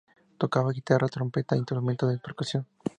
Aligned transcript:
Tocaba 0.41 0.75
guitarra, 0.77 1.13
trompeta 1.15 1.51
e 1.57 1.61
instrumentos 1.63 2.07
de 2.09 2.21
percusión. 2.25 2.63